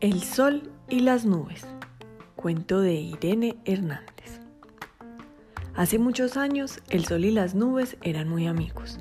El 0.00 0.22
sol 0.22 0.70
y 0.88 1.00
las 1.00 1.24
nubes. 1.24 1.66
Cuento 2.36 2.80
de 2.80 2.94
Irene 2.94 3.56
Hernández. 3.64 4.38
Hace 5.74 5.98
muchos 5.98 6.36
años 6.36 6.78
el 6.88 7.04
sol 7.04 7.24
y 7.24 7.32
las 7.32 7.56
nubes 7.56 7.96
eran 8.02 8.28
muy 8.28 8.46
amigos. 8.46 9.00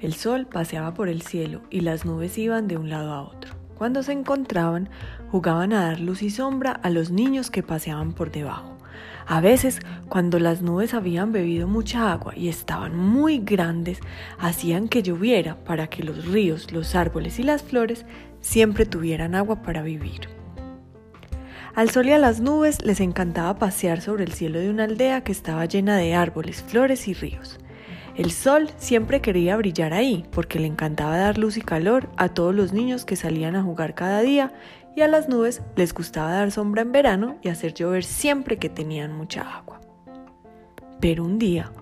El 0.00 0.14
sol 0.14 0.48
paseaba 0.48 0.94
por 0.94 1.08
el 1.08 1.22
cielo 1.22 1.62
y 1.70 1.82
las 1.82 2.04
nubes 2.04 2.36
iban 2.38 2.66
de 2.66 2.76
un 2.76 2.90
lado 2.90 3.12
a 3.12 3.22
otro. 3.22 3.54
Cuando 3.78 4.02
se 4.02 4.10
encontraban, 4.10 4.90
jugaban 5.30 5.72
a 5.72 5.84
dar 5.84 6.00
luz 6.00 6.22
y 6.22 6.30
sombra 6.30 6.72
a 6.72 6.90
los 6.90 7.12
niños 7.12 7.52
que 7.52 7.62
paseaban 7.62 8.12
por 8.12 8.32
debajo. 8.32 8.78
A 9.26 9.40
veces, 9.40 9.80
cuando 10.08 10.38
las 10.38 10.62
nubes 10.62 10.94
habían 10.94 11.32
bebido 11.32 11.68
mucha 11.68 12.12
agua 12.12 12.34
y 12.36 12.48
estaban 12.48 12.96
muy 12.96 13.38
grandes, 13.38 14.00
hacían 14.38 14.88
que 14.88 15.02
lloviera 15.02 15.56
para 15.64 15.86
que 15.86 16.02
los 16.02 16.26
ríos, 16.26 16.72
los 16.72 16.94
árboles 16.94 17.38
y 17.38 17.42
las 17.42 17.62
flores 17.62 18.04
siempre 18.40 18.86
tuvieran 18.86 19.34
agua 19.34 19.62
para 19.62 19.82
vivir. 19.82 20.28
Al 21.74 21.88
sol 21.88 22.08
y 22.08 22.12
a 22.12 22.18
las 22.18 22.40
nubes 22.40 22.84
les 22.84 23.00
encantaba 23.00 23.58
pasear 23.58 24.02
sobre 24.02 24.24
el 24.24 24.32
cielo 24.32 24.58
de 24.58 24.68
una 24.68 24.84
aldea 24.84 25.24
que 25.24 25.32
estaba 25.32 25.64
llena 25.64 25.96
de 25.96 26.14
árboles, 26.14 26.62
flores 26.62 27.08
y 27.08 27.14
ríos. 27.14 27.58
El 28.14 28.30
sol 28.30 28.68
siempre 28.76 29.22
quería 29.22 29.56
brillar 29.56 29.94
ahí 29.94 30.26
porque 30.32 30.58
le 30.58 30.66
encantaba 30.66 31.16
dar 31.16 31.38
luz 31.38 31.56
y 31.56 31.62
calor 31.62 32.10
a 32.18 32.28
todos 32.28 32.54
los 32.54 32.74
niños 32.74 33.06
que 33.06 33.16
salían 33.16 33.56
a 33.56 33.62
jugar 33.62 33.94
cada 33.94 34.20
día 34.20 34.52
y 34.94 35.02
a 35.02 35.08
las 35.08 35.28
nubes 35.28 35.62
les 35.76 35.94
gustaba 35.94 36.32
dar 36.32 36.50
sombra 36.50 36.82
en 36.82 36.92
verano 36.92 37.38
y 37.42 37.48
hacer 37.48 37.74
llover 37.74 38.04
siempre 38.04 38.58
que 38.58 38.68
tenían 38.68 39.12
mucha 39.12 39.42
agua. 39.42 39.80
Pero 41.00 41.24
un 41.24 41.38
día, 41.38 41.72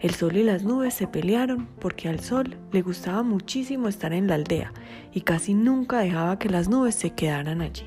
el 0.00 0.14
sol 0.14 0.36
y 0.36 0.42
las 0.42 0.64
nubes 0.64 0.94
se 0.94 1.06
pelearon 1.06 1.66
porque 1.78 2.08
al 2.08 2.20
sol 2.20 2.56
le 2.72 2.82
gustaba 2.82 3.22
muchísimo 3.22 3.88
estar 3.88 4.12
en 4.12 4.26
la 4.26 4.34
aldea 4.34 4.72
y 5.12 5.22
casi 5.22 5.54
nunca 5.54 5.98
dejaba 5.98 6.38
que 6.38 6.48
las 6.48 6.68
nubes 6.68 6.94
se 6.94 7.10
quedaran 7.10 7.60
allí. 7.60 7.84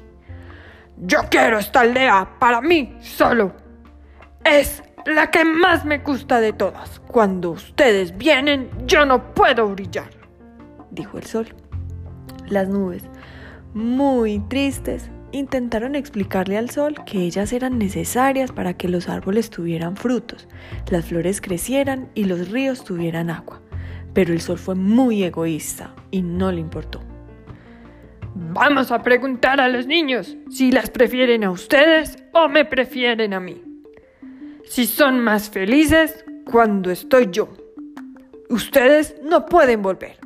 Yo 0.97 1.19
quiero 1.29 1.57
esta 1.57 1.81
aldea 1.81 2.38
para 2.39 2.61
mí 2.61 2.95
solo. 3.01 3.53
Es 4.43 4.83
la 5.05 5.31
que 5.31 5.43
más 5.43 5.85
me 5.85 5.99
gusta 5.99 6.39
de 6.39 6.53
todas. 6.53 6.99
Cuando 6.99 7.51
ustedes 7.51 8.17
vienen, 8.17 8.69
yo 8.85 9.05
no 9.05 9.33
puedo 9.33 9.67
brillar, 9.69 10.09
dijo 10.91 11.17
el 11.17 11.25
sol. 11.25 11.47
Las 12.47 12.67
nubes, 12.67 13.03
muy 13.73 14.39
tristes, 14.49 15.09
intentaron 15.31 15.95
explicarle 15.95 16.57
al 16.57 16.69
sol 16.69 16.95
que 17.05 17.19
ellas 17.19 17.53
eran 17.53 17.77
necesarias 17.77 18.52
para 18.52 18.75
que 18.75 18.88
los 18.88 19.09
árboles 19.09 19.49
tuvieran 19.49 19.97
frutos, 19.97 20.47
las 20.89 21.05
flores 21.05 21.41
crecieran 21.41 22.09
y 22.13 22.25
los 22.25 22.49
ríos 22.49 22.83
tuvieran 22.83 23.29
agua. 23.29 23.61
Pero 24.13 24.31
el 24.31 24.41
sol 24.41 24.59
fue 24.59 24.75
muy 24.75 25.23
egoísta 25.23 25.95
y 26.11 26.21
no 26.21 26.51
le 26.51 26.61
importó. 26.61 27.01
Vamos 28.35 28.91
a 28.91 29.01
preguntar 29.01 29.59
a 29.59 29.69
los 29.69 29.88
niños 29.88 30.38
si 30.49 30.71
las 30.71 30.89
prefieren 30.89 31.44
a 31.44 31.51
ustedes 31.51 32.23
o 32.31 32.47
me 32.47 32.66
prefieren 32.66 33.33
a 33.33 33.39
mí. 33.39 33.61
Si 34.66 34.85
son 34.85 35.19
más 35.19 35.49
felices 35.49 36.23
cuando 36.45 36.91
estoy 36.91 37.29
yo. 37.31 37.49
Ustedes 38.49 39.16
no 39.23 39.45
pueden 39.45 39.81
volver. 39.81 40.17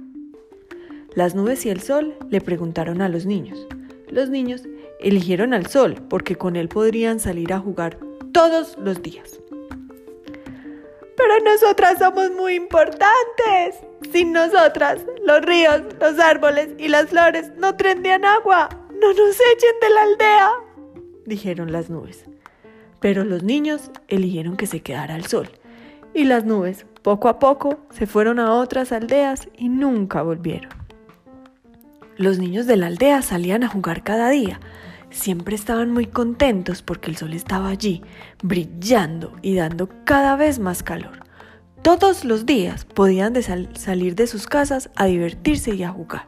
Las 1.17 1.33
nubes 1.33 1.65
y 1.65 1.71
el 1.71 1.81
sol 1.81 2.15
le 2.29 2.41
preguntaron 2.41 3.01
a 3.01 3.09
los 3.09 3.25
niños. 3.25 3.67
Los 4.07 4.29
niños 4.29 4.61
eligieron 4.99 5.51
al 5.55 5.65
sol 5.65 5.95
porque 6.07 6.35
con 6.35 6.55
él 6.55 6.69
podrían 6.69 7.19
salir 7.19 7.53
a 7.53 7.59
jugar 7.59 7.97
todos 8.33 8.77
los 8.77 9.01
días. 9.01 9.39
Pero 11.15 11.39
nosotras 11.43 11.97
somos 11.97 12.29
muy 12.29 12.53
importantes. 12.53 13.79
Sin 14.11 14.31
nosotras, 14.31 15.07
los 15.25 15.41
ríos, 15.41 15.81
los 15.99 16.19
árboles 16.19 16.69
y 16.77 16.87
las 16.87 17.07
flores 17.07 17.51
no 17.57 17.73
tendrían 17.73 18.23
agua. 18.23 18.69
No 19.01 19.11
nos 19.11 19.37
echen 19.55 19.75
de 19.81 19.89
la 19.89 20.03
aldea, 20.03 20.51
dijeron 21.25 21.71
las 21.71 21.89
nubes. 21.89 22.25
Pero 22.99 23.23
los 23.23 23.41
niños 23.41 23.89
eligieron 24.07 24.55
que 24.55 24.67
se 24.67 24.81
quedara 24.81 25.15
el 25.15 25.25
sol. 25.25 25.49
Y 26.13 26.25
las 26.25 26.45
nubes, 26.45 26.85
poco 27.01 27.27
a 27.27 27.39
poco, 27.39 27.79
se 27.89 28.05
fueron 28.05 28.37
a 28.37 28.53
otras 28.53 28.91
aldeas 28.91 29.49
y 29.57 29.69
nunca 29.69 30.21
volvieron. 30.21 30.76
Los 32.17 32.39
niños 32.39 32.65
de 32.65 32.77
la 32.77 32.87
aldea 32.87 33.21
salían 33.21 33.63
a 33.63 33.67
jugar 33.67 34.03
cada 34.03 34.29
día. 34.29 34.59
Siempre 35.11 35.55
estaban 35.55 35.91
muy 35.91 36.07
contentos 36.07 36.81
porque 36.81 37.11
el 37.11 37.17
sol 37.17 37.33
estaba 37.33 37.69
allí, 37.69 38.01
brillando 38.41 39.35
y 39.43 39.55
dando 39.55 39.87
cada 40.03 40.35
vez 40.35 40.57
más 40.57 40.81
calor. 40.81 41.23
Todos 41.83 42.25
los 42.25 42.47
días 42.47 42.85
podían 42.85 43.35
salir 43.75 44.15
de 44.15 44.25
sus 44.25 44.47
casas 44.47 44.89
a 44.95 45.05
divertirse 45.05 45.75
y 45.75 45.83
a 45.83 45.89
jugar. 45.89 46.27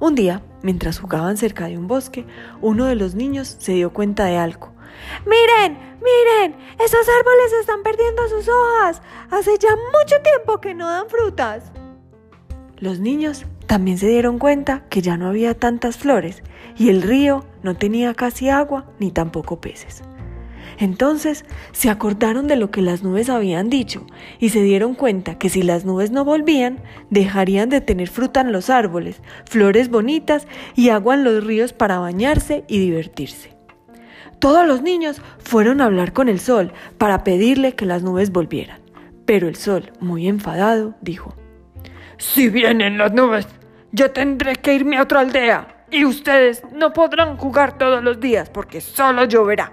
Un 0.00 0.16
día, 0.16 0.42
mientras 0.62 0.98
jugaban 0.98 1.36
cerca 1.36 1.66
de 1.66 1.78
un 1.78 1.86
bosque, 1.86 2.26
uno 2.60 2.86
de 2.86 2.96
los 2.96 3.14
niños 3.14 3.56
se 3.60 3.74
dio 3.74 3.92
cuenta 3.92 4.24
de 4.24 4.38
algo. 4.38 4.72
Miren, 5.24 5.78
miren, 6.02 6.56
esos 6.84 7.06
árboles 7.08 7.52
están 7.60 7.84
perdiendo 7.84 8.28
sus 8.28 8.48
hojas. 8.48 9.02
Hace 9.30 9.56
ya 9.56 9.68
mucho 9.70 10.20
tiempo 10.20 10.60
que 10.60 10.74
no 10.74 10.88
dan 10.88 11.08
frutas. 11.08 11.70
Los 12.78 12.98
niños 12.98 13.44
también 13.70 13.98
se 13.98 14.08
dieron 14.08 14.40
cuenta 14.40 14.82
que 14.88 15.00
ya 15.00 15.16
no 15.16 15.28
había 15.28 15.54
tantas 15.54 15.96
flores 15.96 16.42
y 16.76 16.88
el 16.88 17.02
río 17.02 17.46
no 17.62 17.76
tenía 17.76 18.14
casi 18.14 18.48
agua 18.48 18.90
ni 18.98 19.12
tampoco 19.12 19.60
peces. 19.60 20.02
Entonces 20.78 21.44
se 21.70 21.88
acordaron 21.88 22.48
de 22.48 22.56
lo 22.56 22.72
que 22.72 22.82
las 22.82 23.04
nubes 23.04 23.28
habían 23.28 23.70
dicho 23.70 24.08
y 24.40 24.48
se 24.48 24.60
dieron 24.60 24.96
cuenta 24.96 25.38
que 25.38 25.48
si 25.48 25.62
las 25.62 25.84
nubes 25.84 26.10
no 26.10 26.24
volvían, 26.24 26.80
dejarían 27.10 27.68
de 27.68 27.80
tener 27.80 28.08
fruta 28.08 28.40
en 28.40 28.50
los 28.50 28.70
árboles, 28.70 29.22
flores 29.44 29.88
bonitas 29.88 30.48
y 30.74 30.88
agua 30.88 31.14
en 31.14 31.22
los 31.22 31.44
ríos 31.44 31.72
para 31.72 32.00
bañarse 32.00 32.64
y 32.66 32.80
divertirse. 32.80 33.56
Todos 34.40 34.66
los 34.66 34.82
niños 34.82 35.22
fueron 35.38 35.80
a 35.80 35.84
hablar 35.84 36.12
con 36.12 36.28
el 36.28 36.40
sol 36.40 36.72
para 36.98 37.22
pedirle 37.22 37.76
que 37.76 37.86
las 37.86 38.02
nubes 38.02 38.32
volvieran, 38.32 38.80
pero 39.26 39.46
el 39.46 39.54
sol, 39.54 39.92
muy 40.00 40.26
enfadado, 40.26 40.96
dijo, 41.02 41.36
Si 42.18 42.48
vienen 42.48 42.98
las 42.98 43.12
nubes, 43.12 43.46
yo 43.92 44.12
tendré 44.12 44.56
que 44.56 44.74
irme 44.74 44.98
a 44.98 45.02
otra 45.02 45.20
aldea 45.20 45.84
y 45.90 46.04
ustedes 46.04 46.62
no 46.72 46.92
podrán 46.92 47.36
jugar 47.36 47.76
todos 47.76 48.02
los 48.02 48.20
días 48.20 48.48
porque 48.48 48.80
solo 48.80 49.24
lloverá. 49.24 49.72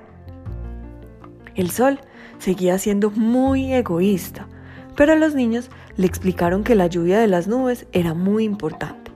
El 1.56 1.70
sol 1.70 2.00
seguía 2.40 2.78
siendo 2.80 3.12
muy 3.12 3.74
egoísta, 3.74 4.48
pero 4.96 5.16
los 5.16 5.36
niños 5.36 5.70
le 5.96 6.08
explicaron 6.08 6.64
que 6.64 6.76
la 6.76 6.88
lluvia 6.88 7.20
de 7.20 7.28
las 7.28 7.48
nubes 7.48 7.88
era 7.92 8.14
muy 8.14 8.44
importante, 8.44 9.12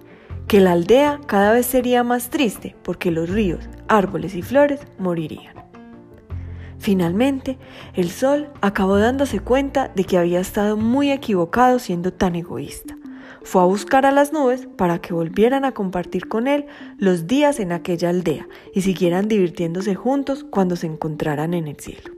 que 0.47 0.59
la 0.59 0.73
aldea 0.73 1.19
cada 1.25 1.51
vez 1.51 1.65
sería 1.65 2.03
más 2.03 2.29
triste 2.29 2.75
porque 2.83 3.11
los 3.11 3.29
ríos, 3.29 3.67
árboles 3.87 4.35
y 4.35 4.41
flores 4.41 4.81
morirían. 4.99 5.55
Finalmente, 6.77 7.59
el 7.93 8.09
sol 8.09 8.49
acabó 8.61 8.97
dándose 8.97 9.39
cuenta 9.39 9.89
de 9.89 10.03
que 10.03 10.17
había 10.17 10.39
estado 10.39 10.77
muy 10.77 11.11
equivocado 11.11 11.77
siendo 11.77 12.11
tan 12.11 12.35
egoísta 12.35 12.95
fue 13.43 13.61
a 13.61 13.65
buscar 13.65 14.05
a 14.05 14.11
las 14.11 14.33
nubes 14.33 14.67
para 14.75 14.99
que 14.99 15.13
volvieran 15.13 15.65
a 15.65 15.73
compartir 15.73 16.27
con 16.27 16.47
él 16.47 16.65
los 16.97 17.27
días 17.27 17.59
en 17.59 17.71
aquella 17.71 18.09
aldea 18.09 18.47
y 18.73 18.81
siguieran 18.81 19.27
divirtiéndose 19.27 19.95
juntos 19.95 20.43
cuando 20.43 20.75
se 20.75 20.87
encontraran 20.87 21.53
en 21.53 21.67
el 21.67 21.77
cielo. 21.77 22.13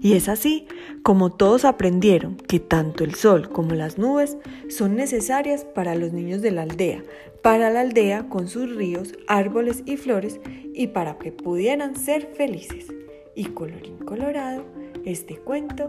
Y 0.00 0.14
es 0.14 0.28
así 0.28 0.66
como 1.02 1.32
todos 1.32 1.64
aprendieron 1.64 2.36
que 2.36 2.60
tanto 2.60 3.04
el 3.04 3.14
sol 3.14 3.48
como 3.48 3.74
las 3.74 3.98
nubes 3.98 4.36
son 4.68 4.96
necesarias 4.96 5.64
para 5.64 5.94
los 5.94 6.12
niños 6.12 6.42
de 6.42 6.50
la 6.50 6.62
aldea, 6.62 7.02
para 7.42 7.70
la 7.70 7.80
aldea 7.80 8.28
con 8.28 8.48
sus 8.48 8.74
ríos, 8.74 9.14
árboles 9.26 9.82
y 9.86 9.96
flores 9.96 10.40
y 10.74 10.88
para 10.88 11.18
que 11.18 11.32
pudieran 11.32 11.96
ser 11.96 12.26
felices. 12.34 12.86
Y 13.34 13.46
colorín 13.46 13.98
colorado, 13.98 14.64
este 15.04 15.36
cuento 15.36 15.86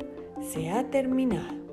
se 0.54 0.70
ha 0.70 0.90
terminado. 0.90 1.67